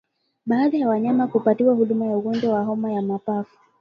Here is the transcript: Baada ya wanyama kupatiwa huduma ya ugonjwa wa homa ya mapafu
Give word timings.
Baada 0.45 0.77
ya 0.77 0.89
wanyama 0.89 1.27
kupatiwa 1.27 1.73
huduma 1.73 2.05
ya 2.05 2.17
ugonjwa 2.17 2.53
wa 2.53 2.63
homa 2.63 2.91
ya 2.93 3.01
mapafu 3.01 3.57